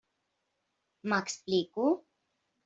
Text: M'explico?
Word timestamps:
M'explico? 1.11 1.85